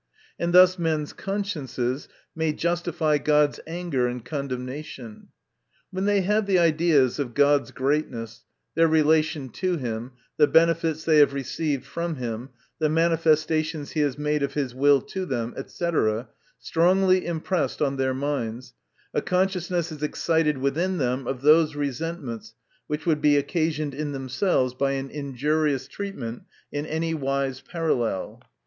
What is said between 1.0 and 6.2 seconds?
consciences may justify God's anger and condemnation*. When